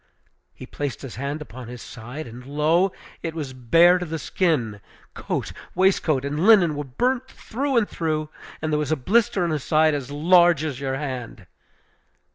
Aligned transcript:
He 0.55 0.65
placed 0.65 1.03
his 1.03 1.17
hand 1.17 1.43
upon 1.43 1.67
his 1.67 1.79
side, 1.79 2.25
and, 2.25 2.43
lo! 2.43 2.91
it 3.21 3.35
was 3.35 3.53
bare 3.53 3.99
to 3.99 4.05
the 4.07 4.17
skin! 4.17 4.81
Coat, 5.13 5.53
waistcoat, 5.75 6.25
and 6.25 6.39
linen 6.47 6.73
were 6.75 6.83
burnt 6.85 7.27
through 7.27 7.77
and 7.77 7.87
through, 7.87 8.31
and 8.63 8.73
there 8.73 8.79
was 8.79 8.91
a 8.91 8.95
blister 8.95 9.43
on 9.43 9.51
his 9.51 9.63
side 9.63 9.93
as 9.93 10.09
large 10.09 10.63
as 10.63 10.79
your 10.79 10.95
hand! 10.95 11.45